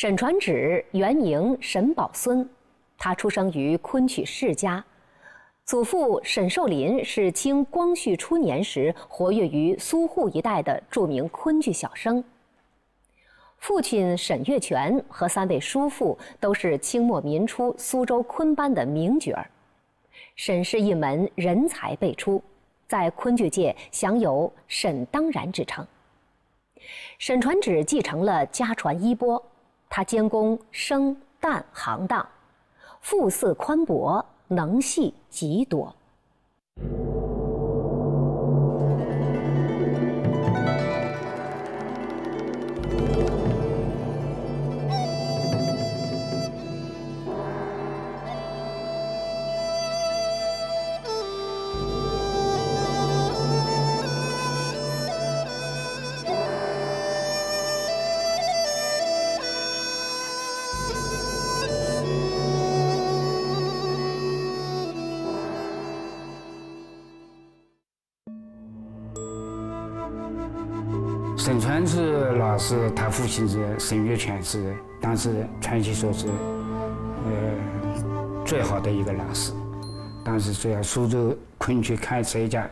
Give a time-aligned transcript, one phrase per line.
[0.00, 2.48] 沈传芷原名沈宝孙，
[2.96, 4.84] 他出生于昆曲世家，
[5.64, 12.22] 祖父沈寿林是清光绪初年时活跃于苏沪一带的著名昆剧小生。
[13.56, 19.50] 父亲沈月泉和三位叔父都是清末民初苏州昆班的名角儿，
[20.36, 22.40] 沈氏一门人才辈出，
[22.86, 25.84] 在昆剧界享有“沈当然”之称。
[27.18, 29.44] 沈传芷继承了家传衣钵。
[29.88, 32.26] 他兼工生旦行当，
[33.00, 35.94] 腹色宽博，能戏极多。
[71.88, 76.26] 沈传志老师，他父亲是沈月泉，是当时传奇说是，
[77.24, 79.54] 呃，最好的一个老师。
[80.22, 82.68] 当时说要苏州昆曲看谁家，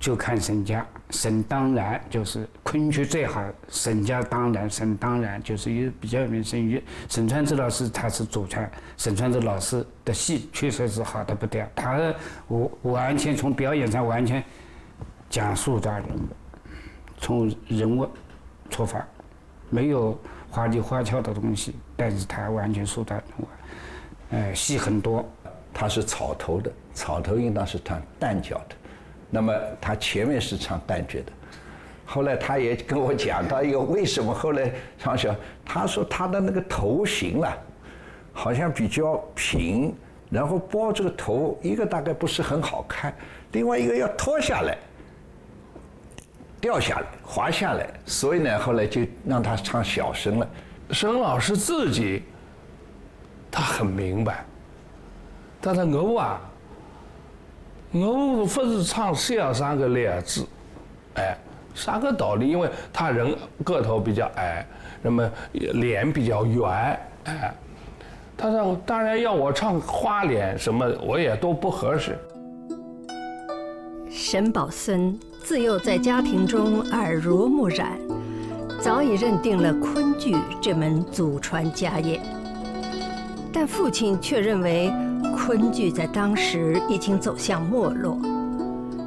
[0.00, 0.86] 就看沈家。
[1.10, 6.42] 沈当然就是昆曲最好，沈家当然，沈当然就是有比较有名。
[6.42, 11.68] 沈月沈传志老师他是祖传，沈传志老师的戏确实是好的不得了。
[11.74, 12.14] 他
[12.46, 14.40] 我完全从表演上完全
[15.28, 16.20] 讲述的人物。
[17.16, 18.06] 从人物
[18.74, 19.06] 出发，
[19.70, 20.18] 没有
[20.50, 23.46] 花里花俏的东西，但是他完全塑造人物，
[24.30, 25.24] 呃，戏很多。
[25.72, 28.74] 他是草头的，草头应当是唱旦角的，
[29.30, 31.32] 那么他前面是唱旦角的。
[32.04, 35.32] 后来他也跟我讲到一个为什么后来唱小，
[35.64, 37.56] 他说他的那个头型啊，
[38.32, 39.94] 好像比较平，
[40.30, 43.14] 然后包这个头，一个大概不是很好看，
[43.52, 44.76] 另外一个要脱下来。
[46.64, 50.48] 掉下来，滑下来，所以呢，后来就让他唱小声了。
[50.92, 52.22] 沈老师自己，
[53.50, 54.42] 他很明白。
[55.60, 56.40] 但是我啊，
[57.92, 60.46] 我不是唱小三个两字，
[61.16, 61.36] 哎，
[61.74, 62.48] 啥个道理？
[62.48, 64.66] 因为他人个头比较矮，
[65.02, 67.54] 那么脸比较圆，哎，
[68.38, 72.18] 他说当然要我唱花脸什么，我也都不合适。
[74.10, 75.20] 沈宝森。
[75.44, 77.98] 自幼在家庭中耳濡目染，
[78.80, 82.18] 早已认定了昆剧这门祖传家业。
[83.52, 84.90] 但父亲却认为
[85.36, 88.18] 昆剧在当时已经走向没落，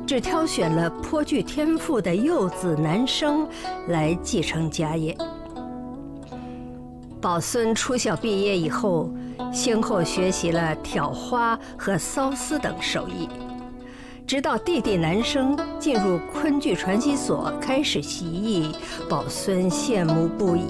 [0.06, 3.48] 只挑选了颇具天赋的幼子男生
[3.88, 5.18] 来继承家业。
[7.20, 9.10] 宝孙初小毕业以后，
[9.52, 13.28] 先后学习了挑花和缫丝等手艺。
[14.28, 18.76] 直到弟弟男生进入昆剧传习所开始习艺，
[19.10, 20.68] 宝孙羡慕不已，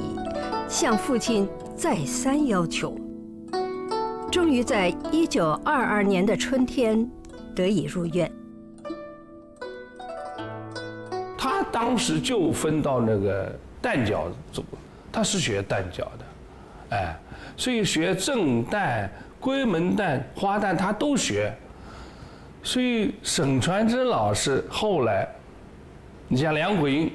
[0.70, 2.96] 向父亲再三要求。
[4.32, 7.10] 终于在一九二二年的春天
[7.56, 8.32] 得以入院。
[11.36, 13.52] 他当时就分到那个
[13.82, 14.64] 旦角组，
[15.12, 17.18] 他是学旦角的，哎，
[17.58, 19.10] 所以学正旦、
[19.42, 21.52] 闺门旦、花旦他都学。
[22.68, 25.26] 所以沈传芷老师后来，
[26.28, 27.10] 你像梁国英，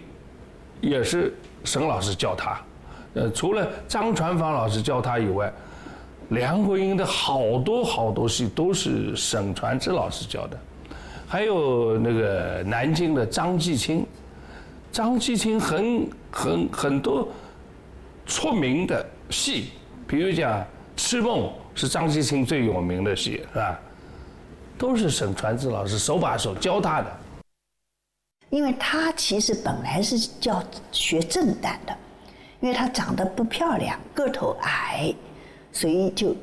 [0.80, 2.58] 也是沈老师教他。
[3.12, 5.52] 呃，除了张传芳老师教他以外，
[6.30, 10.58] 梁国英的好多好多戏都是沈传芷老师教的。
[11.28, 14.06] 还有那个南京的张继清，
[14.90, 17.28] 张继清很很很多
[18.24, 19.66] 出名的戏，
[20.06, 20.60] 比如讲
[20.96, 21.40] 《痴梦》
[21.74, 23.78] 是张继清最有名的戏，是吧？
[24.82, 27.16] 都是沈传志老师手把手教他的，
[28.50, 31.96] 因为他其实本来是叫学正旦的，
[32.58, 35.14] 因为他长得不漂亮，个头矮，
[35.72, 36.34] 所以就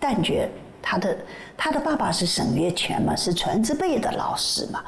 [0.00, 0.48] 旦角。
[0.82, 1.16] 他的
[1.56, 4.82] 他的爸爸是沈月泉嘛，是传字辈的老师嘛，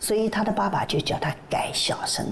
[0.00, 2.26] 所以他的爸爸就叫他改小生，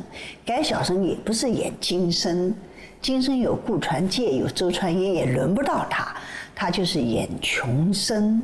[0.45, 2.53] 改小生也不是演金生，
[3.01, 6.17] 金生有顾传介有周传英，也轮不到他，
[6.53, 8.43] 他就是演穷生。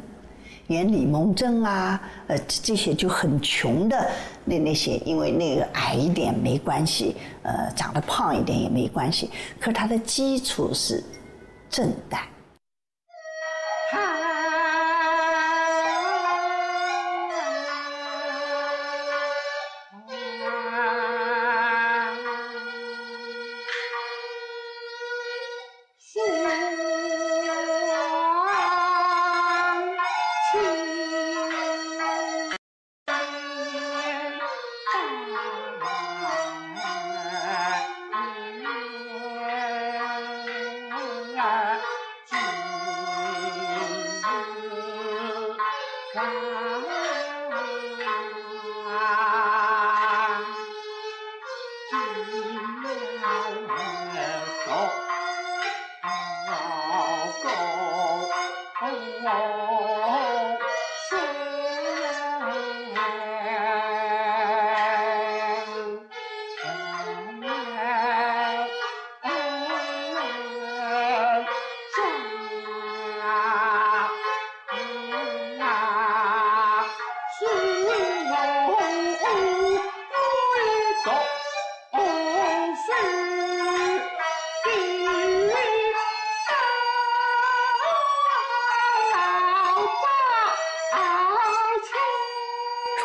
[0.73, 4.11] 演李蒙珍啊，呃，这些就很穷的
[4.45, 9.31] 那那些，因为那个矮一点没关系，呃，长得胖一点也没关系。
[9.61, 11.05] 可他的基础是
[11.71, 12.19] 正旦。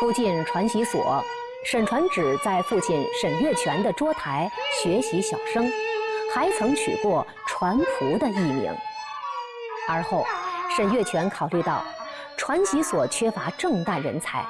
[0.08, 1.22] 初进传习所，
[1.66, 4.50] 沈传芷在父亲沈月泉的桌台
[4.82, 5.70] 学习小生，
[6.34, 8.74] 还曾取过传仆的艺名。
[9.86, 10.24] 而后，
[10.74, 11.84] 沈月泉考虑到
[12.38, 14.42] 传习所缺乏正旦人才，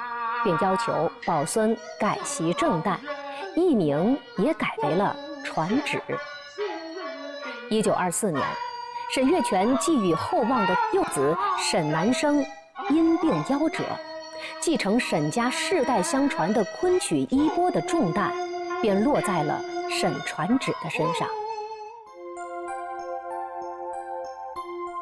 [0.45, 2.95] 便要求宝孙改习正旦，
[3.53, 5.13] 艺名也改为了
[5.43, 6.01] 传芷。
[7.69, 8.41] 一九二四年，
[9.13, 12.45] 沈月泉寄予厚望的幼子沈南生
[12.89, 13.83] 因病夭折。
[14.59, 18.31] 继承沈家世代相传的昆曲衣钵的重担，
[18.81, 21.27] 便落在了沈传芷的身上。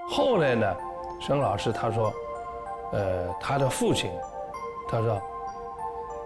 [0.09, 0.77] 后来呢，
[1.19, 2.13] 沈老师他说，
[2.93, 4.09] 呃，他的父亲，
[4.89, 5.21] 他说，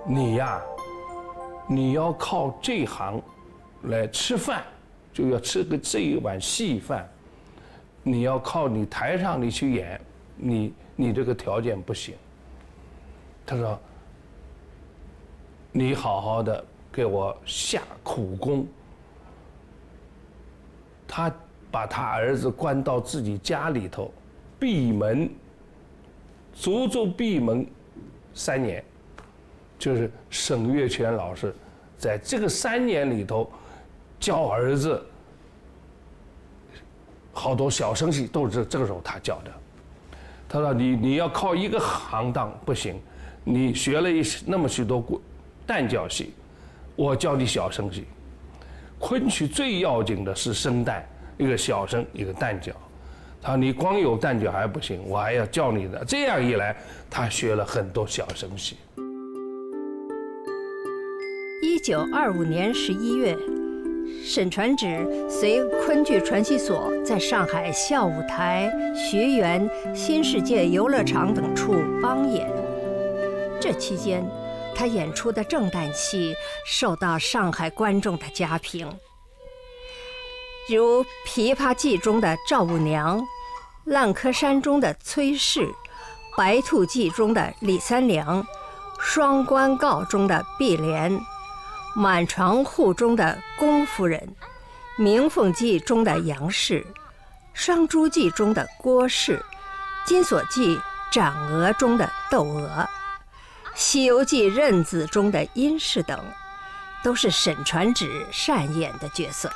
[0.05, 0.61] 你呀，
[1.67, 3.21] 你要靠这行
[3.83, 4.63] 来吃饭，
[5.11, 7.09] 就要吃个这一碗细饭，
[8.03, 9.99] 你要靠你台上你去演，
[10.35, 12.15] 你你这个条件不行。
[13.51, 13.77] 他说
[15.73, 18.65] ：“你好好的给我下苦功。”
[21.05, 21.29] 他
[21.69, 24.09] 把他儿子关到自己家里头，
[24.57, 25.29] 闭门，
[26.53, 27.67] 足足闭门
[28.33, 28.81] 三年。
[29.77, 31.53] 就是沈月泉老师
[31.97, 33.51] 在这个三年里头
[34.17, 35.03] 教儿子
[37.33, 39.51] 好多小生戏，都是这个时候他教的。
[40.47, 42.97] 他说：“你你要靠一个行当不行。”
[43.43, 45.03] 你学了一那么许多
[45.67, 46.33] 旦角戏，
[46.95, 48.05] 我教你小生戏。
[48.99, 51.07] 昆曲最要紧的是声带，
[51.37, 52.71] 一个小生，一个旦角。
[53.41, 56.05] 他说你光有旦角还不行，我还要教你的。
[56.05, 56.75] 这样一来，
[57.09, 58.77] 他学了很多小生戏。
[61.63, 63.35] 一九二五年十一月，
[64.23, 71.73] 沈传芷随昆剧传习所在上海笑舞台、学园、新世界游乐场等处
[72.03, 72.60] 帮演。
[73.61, 74.27] 这期间，
[74.73, 76.33] 他演出的正旦戏
[76.65, 78.91] 受到上海观众的佳评，
[80.67, 83.21] 如《琵琶记》中的赵五娘，
[83.85, 85.67] 《烂柯山》中的崔氏，
[86.35, 88.43] 《白兔记》中的李三娘，
[88.99, 91.15] 《双关告》中的碧莲，
[91.93, 94.35] 《满床户》中的龚夫人，
[95.01, 96.81] 《鸣凤记》中的杨氏，
[97.53, 99.37] 《双珠记》中的郭氏，
[100.07, 100.75] 《金锁记》
[101.11, 102.67] 斩娥中的窦娥。
[103.81, 106.23] 《西游记》任子中的殷氏等，
[107.03, 109.51] 都是沈传芷善演的角色。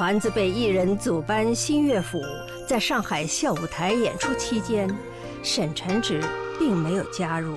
[0.00, 2.22] 团子被艺人组班新乐府
[2.66, 4.88] 在上海笑舞台演出期间，
[5.42, 6.22] 沈传芷
[6.58, 7.54] 并没有加入，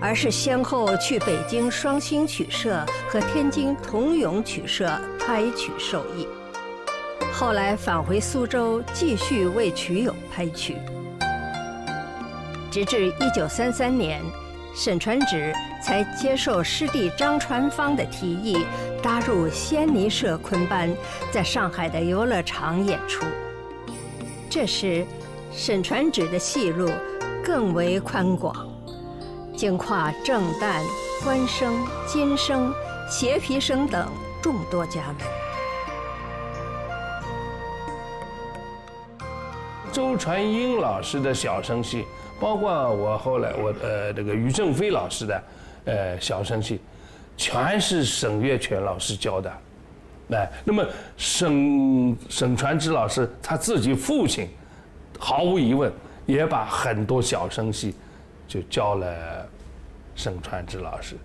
[0.00, 4.90] 而是先后去北京双星曲社和天津同咏曲社
[5.24, 6.26] 拍曲受益，
[7.32, 10.78] 后来返回苏州继续为曲友拍曲，
[12.72, 14.20] 直至一九三三年，
[14.74, 18.58] 沈传芷才接受师弟张传芳的提议。
[19.02, 20.90] 搭入仙尼社昆班，
[21.30, 23.24] 在上海的游乐场演出。
[24.50, 25.06] 这时，
[25.52, 26.90] 沈传芷的戏路
[27.44, 28.54] 更为宽广，
[29.56, 30.82] 经跨正旦、
[31.22, 31.74] 官生、
[32.06, 32.74] 金生、
[33.08, 34.08] 斜皮生等
[34.42, 35.16] 众多家门。
[39.92, 42.04] 周传英老师的小生戏，
[42.40, 45.42] 包括我后来我呃这个于正飞老师的
[45.86, 46.80] 呃小生戏，
[47.38, 49.50] 全是沈月泉老师教的。
[50.32, 50.84] 哎，那么
[51.16, 54.50] 沈沈传芷老师他自己父亲，
[55.18, 55.90] 毫无疑问
[56.26, 57.94] 也把很多小生戏
[58.46, 59.48] 就教了
[60.14, 61.16] 沈传芷老师。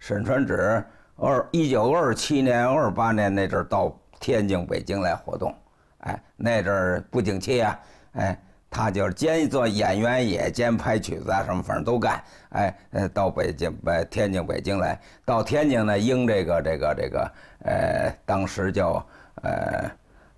[0.00, 0.82] 沈传芷
[1.14, 5.54] 二一九二七年、二八年那阵儿到天津、北京来活动，
[5.98, 7.80] 哎，那阵儿不景气啊。
[8.14, 12.22] 哎，他就是兼做演员，也兼拍曲子啊，什么反正都干。
[12.50, 17.32] 哎，呃，到北京、北天津、北京来，到天津呢，应这个这个这个，
[17.64, 19.04] 呃，当时叫
[19.42, 19.90] 呃，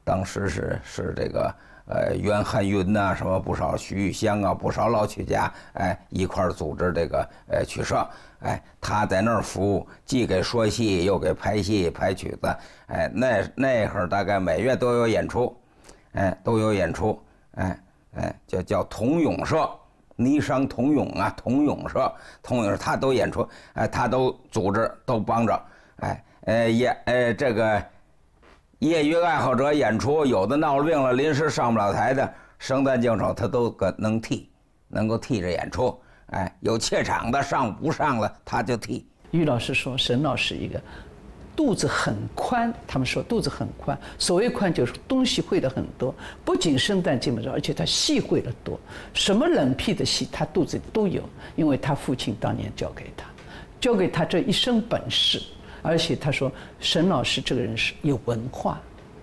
[0.04, 1.54] 当时是是这个
[1.86, 8.06] 呃袁汉云呐，什么不少徐玉香啊，不少老曲家，哎，一块儿组织这个呃曲社。
[8.42, 12.56] 哎，他在那儿服务，既给说戏，又给拍戏、拍曲子。
[12.86, 15.54] 哎，那那会儿大概每月都有演出，
[16.12, 17.20] 哎，都有演出。
[17.56, 17.78] 哎
[18.14, 19.68] 哎，叫叫童咏社，
[20.16, 22.12] 霓裳童咏啊，童咏社，
[22.42, 25.62] 童咏社他都演出，哎，他都组织，都帮着，
[25.96, 27.82] 哎，呃业，呃这个
[28.80, 34.50] 业余爱好者演出，有的闹了病了，临时上不了台的，生旦净丑他都个能替，
[34.88, 35.96] 能够替着演出，
[36.30, 39.06] 哎，有怯场的上不上了他就替。
[39.30, 40.80] 于老师说，沈老师一个。
[41.56, 43.98] 肚子很宽，他们说肚子很宽。
[44.18, 48.80] 所谓宽，就是东西会的很多，不仅生旦净末而且他戏会的多。
[49.12, 51.22] 什么冷僻的戏，他肚子里都有，
[51.56, 53.26] 因为他父亲当年教给他，
[53.78, 55.42] 教给他这一身本事。
[55.82, 58.80] 而且他说，沈老师这个人是有文化，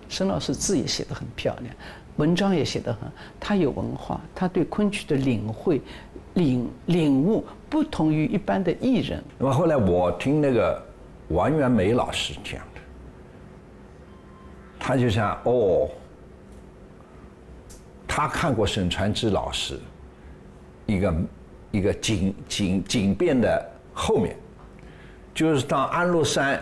[0.07, 1.75] 沈老师字也写得很漂亮，
[2.17, 5.81] 文章也写得很，他有文化，他对昆曲的领会、
[6.35, 9.23] 领领悟不同于一般的艺人。
[9.39, 10.85] 那么后来我听那个。
[11.29, 12.81] 王元梅老师讲的，
[14.79, 15.89] 他就想哦，
[18.07, 19.77] 他看过沈传之老师
[20.85, 21.15] 一个
[21.71, 24.37] 一个警警警辩的后面，
[25.33, 26.61] 就是当安禄山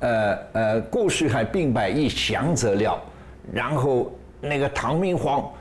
[0.00, 2.98] 呃呃顾须海兵败一降则料，
[3.52, 5.52] 然后那个唐明皇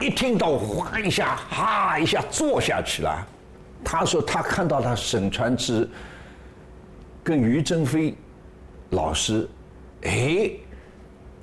[0.00, 3.26] 一听到哗一下哈一下坐下去了，
[3.84, 5.86] 他说他看到他沈传之。
[7.24, 8.14] 跟于正飞
[8.90, 9.48] 老师，
[10.02, 10.50] 哎，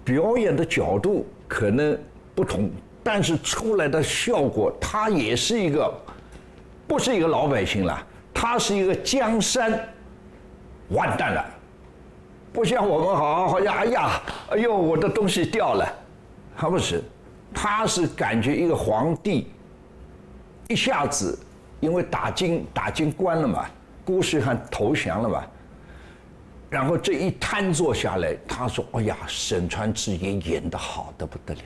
[0.04, 1.98] 表演的角度可能
[2.36, 2.70] 不同，
[3.04, 5.94] 但是出来的效果，他也是一个，
[6.88, 9.80] 不是一个老百姓了，他是一个江山，
[10.90, 11.46] 完蛋了，
[12.52, 14.22] 不像我们好，好像哎呀，
[14.52, 15.88] 哎呦，我的东西掉了，
[16.58, 17.02] 他不是，
[17.54, 19.48] 他是感觉一个皇帝，
[20.68, 21.40] 一下子
[21.80, 23.66] 因为打进打进关了嘛，
[24.04, 25.44] 顾世汉投降了嘛。
[26.70, 31.62] 然后这一瘫坐下来，他说：“哎呀，沈传志也演的好的不得了。”“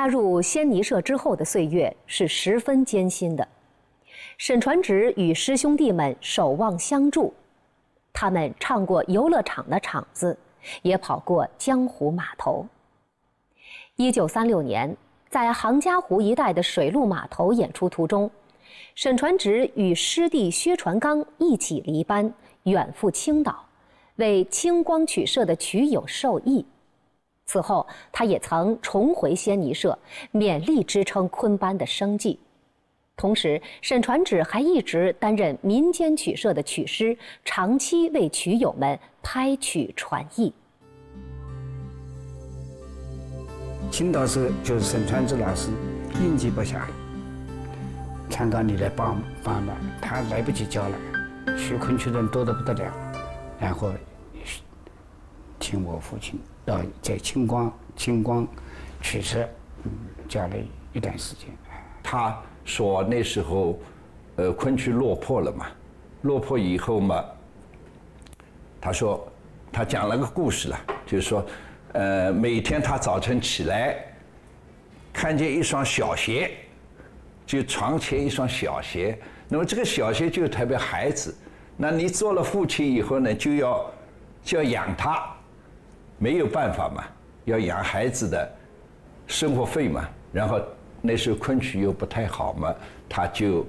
[0.00, 3.46] 加入仙尼社之后的岁月是十分艰辛的，
[4.38, 7.34] 沈传芷与师兄弟们守望相助，
[8.10, 10.34] 他们唱过游乐场的场子，
[10.80, 12.66] 也跑过江湖码头。
[13.96, 14.96] 一九三六年，
[15.28, 18.30] 在杭嘉湖一带的水陆码头演出途中，
[18.94, 23.66] 沈传芷与师弟薛传刚一起离班，远赴青岛，
[24.16, 26.64] 为清光曲社的曲友授艺。
[27.50, 29.98] 此后，他也曾重回仙尼社，
[30.32, 32.38] 勉力支撑昆班的生计。
[33.16, 40.54] 同时，沈传芷还一直担任民间曲社的曲师，长期为曲友们拍曲传艺。
[43.90, 45.70] 青岛市就是沈传芷老师
[46.22, 46.82] 应接不暇，
[48.30, 50.96] 常到你来帮帮忙，他来不及教了，
[51.58, 52.94] 学昆曲的人多得不得了，
[53.58, 53.90] 然后
[55.58, 56.38] 听我父亲
[57.00, 58.46] 在清光清光
[59.00, 59.48] 曲社
[60.28, 60.54] 教了
[60.92, 61.46] 一段时间。
[62.02, 63.78] 他说那时候，
[64.36, 65.66] 呃，昆曲落魄了嘛，
[66.22, 67.24] 落魄以后嘛，
[68.80, 69.26] 他说
[69.72, 71.44] 他讲了个故事了，就是说。
[71.92, 73.96] 呃，每天他早晨起来，
[75.12, 76.52] 看见一双小鞋，
[77.44, 79.18] 就床前一双小鞋。
[79.48, 81.36] 那么这个小鞋就代表孩子。
[81.76, 83.90] 那你做了父亲以后呢，就要
[84.44, 85.34] 就要养他，
[86.20, 87.02] 没有办法嘛，
[87.46, 88.48] 要养孩子的
[89.26, 90.06] 生活费嘛。
[90.32, 90.60] 然后
[91.00, 92.74] 那时候昆曲又不太好嘛，
[93.08, 93.66] 他就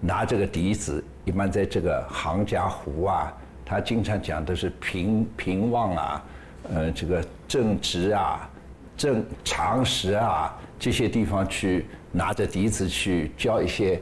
[0.00, 3.30] 拿这个笛子，一般在这个杭家湖啊，
[3.66, 6.24] 他经常讲的是平平望啊。
[6.72, 8.48] 呃，这个正直啊，
[8.96, 14.00] 正常识啊，这些地方去拿着笛子去教一些，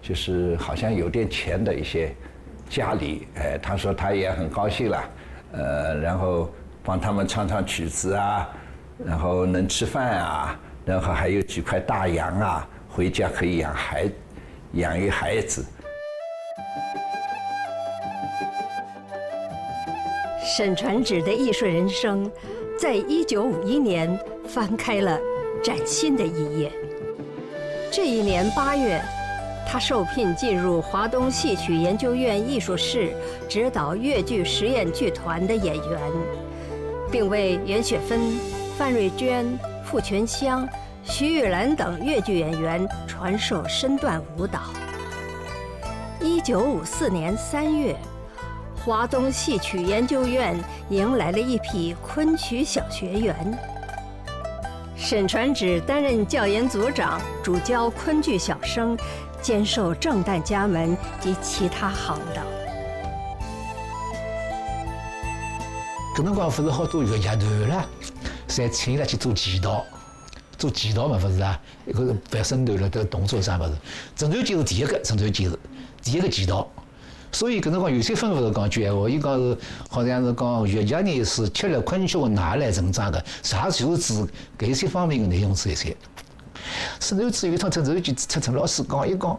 [0.00, 2.14] 就是好像有点钱的一些
[2.68, 5.10] 家里，哎，他说他也很高兴了，
[5.50, 6.48] 呃，然后
[6.90, 8.48] 帮他们唱唱曲子啊，
[9.06, 14.10] 然后能吃饭啊，然后还有几块大洋啊，回家可以养孩，
[14.72, 15.64] 养育孩子。
[20.44, 22.28] 沈传芷的艺术人生，
[22.76, 25.16] 在一九五一年翻开了
[25.62, 26.72] 崭新的一页。
[27.92, 29.00] 这一年八月，
[29.64, 33.12] 他受聘进入华东戏曲研究院艺术室，
[33.48, 36.00] 指导越剧实验剧团的演员，
[37.10, 38.20] 并为袁雪芬、
[38.76, 39.46] 范瑞娟、
[39.84, 40.68] 傅全香、
[41.02, 44.60] 徐玉兰等越剧演员传授身段舞蹈。
[46.20, 47.96] 一九五四年三月。
[48.82, 53.36] 华东戏曲研究院迎来了一批昆曲小学员。
[54.96, 58.96] 沈传芷担任教研组长，主教昆剧小生，
[59.42, 62.42] 兼授正旦家门及其他行当。
[66.16, 67.84] 搿辰光勿是好多乐乐团啦，
[68.48, 69.82] 侪请伊拉去做祈祷，
[70.58, 71.58] 做祈祷嘛，勿是啊？
[71.86, 73.72] 一个翻身团了，迭个动作啥物事？
[74.16, 75.58] 陈传就是第一个，陈传就是
[76.02, 76.66] 第一个祈祷。
[77.30, 79.56] 所以搿辰光有些分勿是讲句闲话，伊讲是
[79.88, 84.26] 好像是讲越剧呢是吃了昆曲的奶来成长的，啥就是指
[84.58, 85.96] 搿些方面的内容这些。
[86.98, 89.38] 甚至至于趟陈传就出陈老师讲，伊讲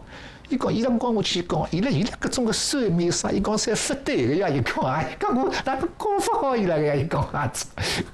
[0.52, 7.50] 伊讲伊拉讲我去讲，伊拉伊拉各种个算命啥，伊讲侪不对个呀，伊讲啊，伊讲我哪个搞不好伊拉个呀，伊讲啊，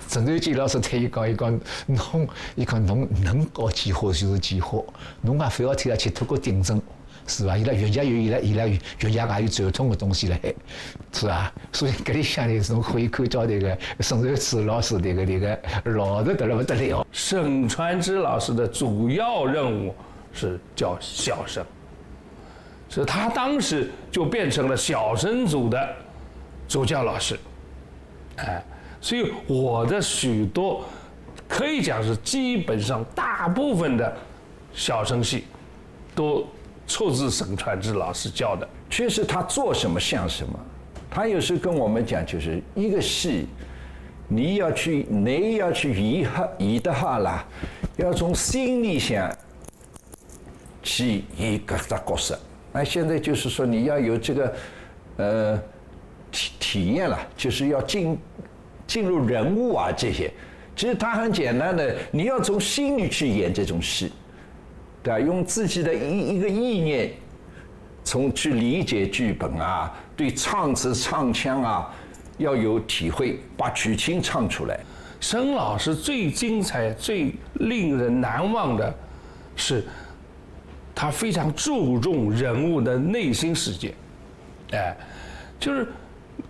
[0.08, 4.84] 陈传基老师推伊讲，伊讲侬，伊讲侬能搞几好就是几好，
[5.20, 6.80] 侬也非要替他去通过订正。
[7.26, 7.58] 是吧？
[7.58, 10.40] 伊拉越剧有伊拉伊拉越剧也有传统的东西来，
[11.12, 11.52] 是吧？
[11.72, 17.06] 所以搿里向呢，侬可以看到迭个沈传芷老师迭个迭个老的得了不得了。
[17.12, 19.94] 沈传志老师的主要任务
[20.32, 21.62] 是教小生，
[22.88, 25.96] 所以他当时就变成了小生组的
[26.66, 27.38] 主教老师，
[28.36, 28.62] 哎，
[29.00, 30.84] 所以我的许多
[31.48, 34.16] 可以讲是基本上大部分的
[34.72, 35.44] 小生戏
[36.14, 36.46] 都。
[36.90, 40.58] 出自沈传芷老师教的，确实他做什么像什么。
[41.10, 43.46] 他有时跟我们讲，就是一个戏，
[44.26, 47.44] 你要去，你要去演哈演的话啦，
[47.98, 49.30] 要从心里想
[50.82, 52.40] 去演各个角色。
[52.72, 54.54] 那现在就是说，你要有这个
[55.16, 55.62] 呃
[56.30, 58.18] 体体验了，就是要进
[58.86, 60.32] 进入人物啊这些。
[60.76, 64.12] 其实他很简单的，你要从心里去演这种戏。
[65.00, 65.20] 对吧？
[65.20, 67.12] 用自己的一一个意念，
[68.02, 71.94] 从去理解剧本啊，对唱词唱腔啊，
[72.36, 74.78] 要有体会，把曲情唱出来。
[75.20, 78.92] 沈老师最精彩、最令人难忘的
[79.54, 79.84] 是，
[81.00, 83.94] 他非常注重人物的内心世界。
[84.72, 84.96] 哎，
[85.60, 85.86] 就是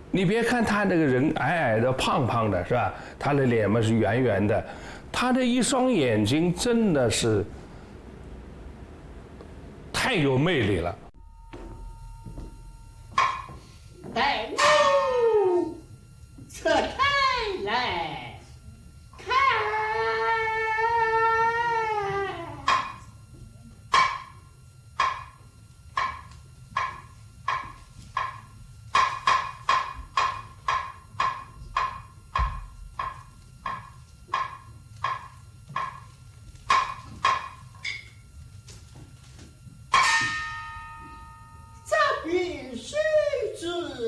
[0.09, 2.91] 你别看他那个人矮矮的、胖胖的，是吧？
[3.19, 4.65] 他的脸嘛是圆圆的，
[5.11, 7.45] 他的一双眼睛真的是。
[9.93, 10.97] 太有魅力了。
[14.15, 15.77] 带路，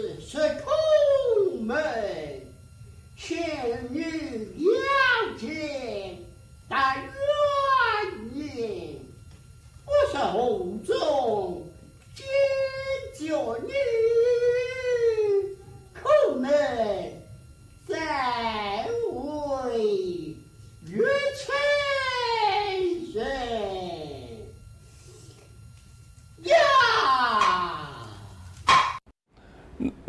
[0.01, 0.50] söyle.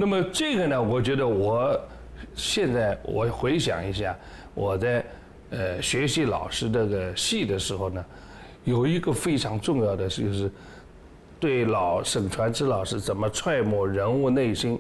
[0.02, 1.80] 那么这个呢，我觉得我
[2.34, 4.18] 现在我回想一下，
[4.52, 5.04] 我在
[5.50, 8.04] 呃学习老师这个戏的时候呢，
[8.64, 10.50] 有一个非常重要的就是
[11.38, 14.76] 对老沈传志老师怎么揣摩人物内心。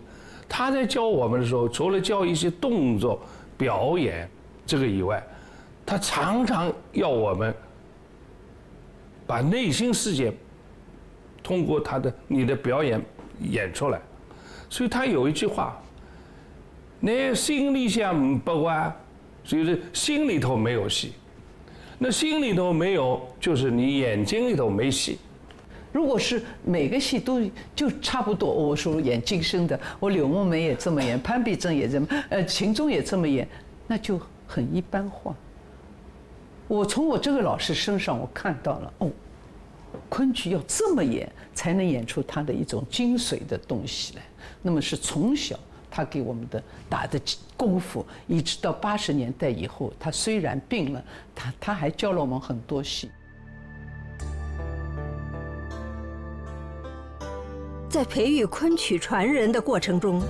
[0.48, 3.22] 他在教我们的时候，除了教一些动作
[3.56, 4.28] 表演
[4.66, 5.24] 这个以外，
[5.86, 7.54] 他常常要我们
[9.24, 10.32] 把内心世界
[11.44, 13.00] 通过他的你的表演
[13.38, 14.02] 演出来。
[14.72, 15.78] 所以他有一句话
[16.98, 18.90] ：“那心里想不完，
[19.44, 21.12] 就是心里头没有戏。
[21.98, 25.18] 那心里头没有，就是你眼睛里头没戏。
[25.92, 27.38] 如果是每个戏都
[27.76, 33.46] 就差不多，我说演晋升的，我柳梦梅也这么演，潘碧珍也这么，呃，秦钟也这么演，
[33.86, 35.34] 那就很一般化。
[36.66, 39.10] 我从我这个老师身上，我看到了哦，
[40.08, 44.22] 昆曲要这么演，才能演出他的一种精髓的东西来。
[44.60, 45.58] 那么是从小
[45.90, 47.20] 他给我们的打的
[47.56, 53.10] 功夫，一直到八十年代以后，他虽然病了，他他还教了我们很多戏。
[57.88, 60.22] 在培育昆曲传人的过程中，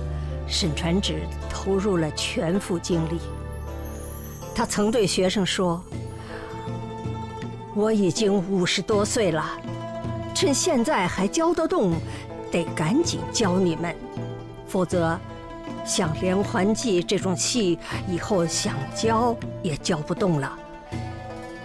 [0.47, 3.19] 沈传芷投入了全副精力。
[4.53, 5.81] 他曾对学生说
[7.75, 9.43] ：“我已经五十多岁了，
[10.35, 11.93] 趁现在还教得动，
[12.51, 13.95] 得赶紧教你们，
[14.67, 15.17] 否则，
[15.83, 20.51] 像连环计这种戏，以后想教也教不动了。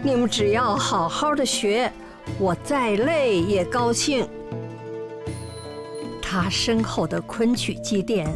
[0.03, 1.93] 你们只要好好的学，
[2.39, 4.27] 我再累也高兴。”
[6.23, 8.27] 他深厚的昆曲积淀，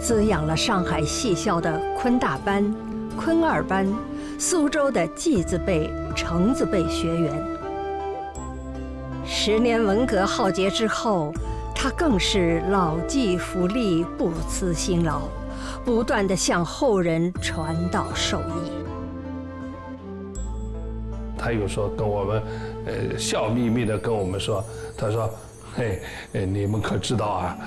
[0.00, 2.74] 滋养了上海戏校的昆大班、
[3.16, 3.86] 昆二班，
[4.40, 7.32] 苏州的季字辈、程字辈学员。
[9.26, 11.34] 十年文革浩劫之后，
[11.74, 15.22] 他更是老骥伏枥，不辞辛劳，
[15.84, 18.70] 不断地向后人传道授意。
[21.36, 22.42] 他有时候跟我们，
[22.86, 24.64] 呃，笑眯眯的跟我们说，
[24.96, 25.28] 他说。
[25.76, 26.00] 嘿，
[26.32, 27.58] 你们可知道啊？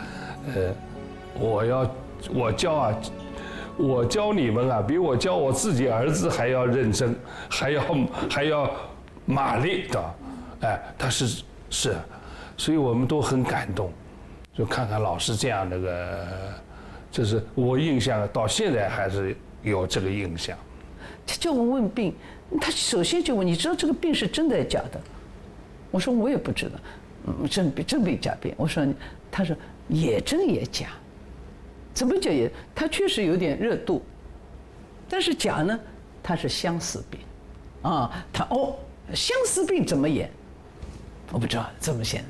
[0.47, 0.73] 呃，
[1.39, 1.89] 我要
[2.33, 2.93] 我教啊，
[3.77, 7.15] 我教你们啊，比我教我自己儿子还要认真，
[7.49, 7.83] 还要
[8.29, 8.71] 还要
[9.25, 10.15] 马力的，
[10.61, 11.95] 哎，他是是，
[12.57, 13.91] 所以我们都很感动，
[14.53, 16.27] 就看看老师这样那个，
[17.11, 20.57] 就是我印象到现在还是有这个印象。
[21.25, 22.13] 他叫我问病，
[22.59, 24.99] 他首先就问你知道这个病是真的假的？
[25.91, 26.71] 我说我也不知道。
[27.27, 28.51] 嗯，真真病假病。
[28.57, 28.83] 我说，
[29.31, 29.55] 他说
[29.87, 30.87] 也真也假，
[31.93, 32.51] 怎么讲也？
[32.73, 34.01] 他确实有点热度，
[35.09, 35.79] 但是假呢，
[36.23, 37.19] 他是相思病，
[37.81, 38.75] 啊，他哦，
[39.13, 40.29] 相思病怎么演？
[41.31, 42.29] 我不知道怎么演的，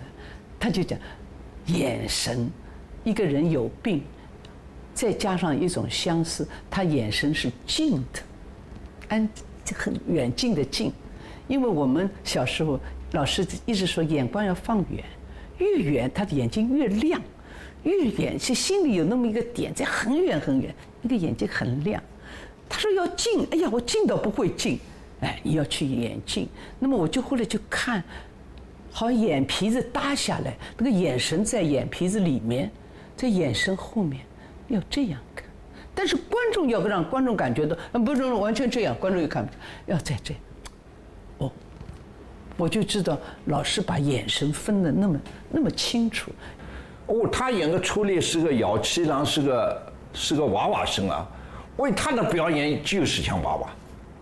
[0.60, 0.98] 他就讲
[1.68, 2.50] 眼神，
[3.04, 4.04] 一个人有病，
[4.94, 8.22] 再加上一种相思，他眼神是静的，
[9.10, 9.30] 安
[9.76, 10.92] 很远近的近，
[11.48, 12.80] 因为我们小时候。
[13.14, 15.04] 老师一直说眼光要放远，
[15.58, 17.22] 越远他的眼睛越亮，
[17.84, 22.02] 越远是心里有那么一个点，在很远很远，那个眼睛很亮。
[22.70, 24.80] 他说要近，哎呀，我近到不会近，
[25.20, 26.48] 哎，你要去眼近。
[26.80, 28.04] 那么我就后来就看，
[28.92, 32.72] 好眼皮子耷下来，那个眼神在眼皮子里面，
[33.18, 34.22] 在眼神后面，
[34.68, 35.46] 要这样看。
[35.94, 39.52] 但是观众要让观众感觉到，不是完全这样，观众又看不，
[39.88, 40.34] 要在这。
[41.40, 41.52] 哦
[42.58, 46.32] 我就知道老师把眼神分的那么那么清楚。
[47.12, 51.28] 哦，他演个初恋是个咬七郎，是个是个娃娃生啊。
[51.76, 53.70] 为他的表演就是像娃娃。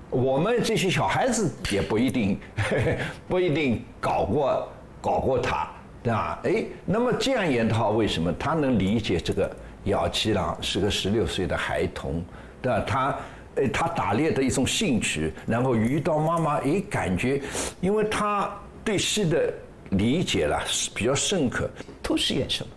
[0.09, 2.39] 我们这些小孩子也不一定
[3.29, 4.67] 不一定搞过
[4.99, 5.67] 搞过他，
[6.01, 6.39] 对吧？
[6.43, 9.49] 哎，那么这样演的话，为什么他能理解这个
[9.83, 12.23] 咬七郎是个十六岁的孩童，
[12.61, 12.83] 对吧？
[12.87, 13.15] 他。
[13.55, 17.41] 哎，他打猎的一种兴趣，然后遇到妈妈，哎，感觉，
[17.81, 18.49] 因为他
[18.85, 19.51] 对戏的
[19.89, 20.57] 理解了
[20.95, 21.69] 比较深刻。
[22.01, 22.69] 都是演什么？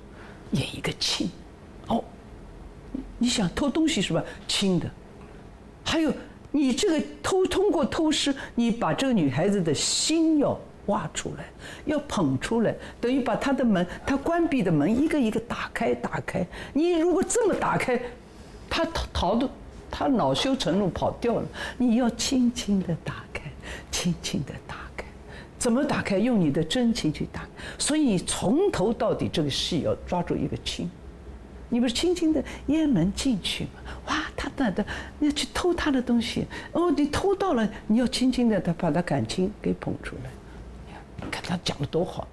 [0.53, 1.29] 演一个亲。
[1.89, 2.03] 哦，
[3.19, 4.23] 你想偷东西是吧？
[4.49, 4.91] 亲的。
[5.85, 6.13] 还有，
[6.51, 11.45] 你这个偷通过偷师，你把这个女孩子的心要挖出来，
[11.85, 16.47] 要捧出来，等于把她的门，她关闭的门一个一个打开，打开。
[16.73, 18.01] 你如果这么打开，
[18.71, 19.49] 她逃逃的。
[19.95, 21.47] 他恼羞成怒跑掉了。
[21.77, 23.43] 你要轻轻的打开，
[23.91, 24.82] 轻轻的打开，
[25.63, 26.19] 怎么打开？
[26.19, 27.47] 用你的真情去打。
[27.79, 30.91] 所以从头到底这个戏要抓住一个轻。
[31.69, 33.71] 你不是轻轻的掩门进去吗？
[34.09, 34.85] 哇，他的的，
[35.21, 40.31] 你要去偷他的东西哦，你偷到了，你要轻轻的他把他感情给捧出来。
[41.19, 42.27] 你看他讲的多好。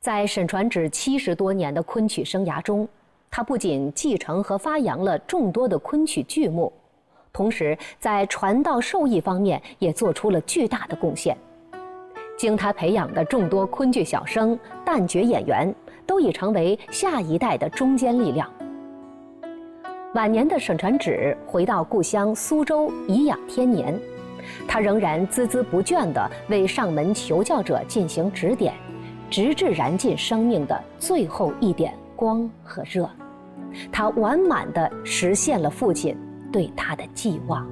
[0.00, 2.86] 在沈传芷七十多年的昆曲生涯中，
[3.28, 6.72] 他不仅继承和发扬了众多的昆曲剧目，
[7.32, 11.36] 同时在传道授艺方面也做出了巨大的贡献。
[12.36, 14.56] 经他培养的众多昆剧小生、
[14.86, 15.74] 旦角演员，
[16.06, 18.48] 都已成为下一代的中坚力量。
[20.14, 24.00] 晚年的沈传芷回到故乡苏州颐养天年，
[24.68, 28.72] 他仍然孜孜不倦地为上门求教者进行指点。
[29.30, 33.08] 直至燃尽生命的最后一点光和热，
[33.92, 36.16] 他完满的实现了父亲
[36.52, 37.66] 对他的寄望。